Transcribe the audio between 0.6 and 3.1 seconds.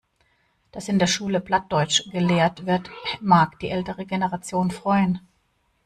Dass in der Schule Plattdeutsch gelehrt wird,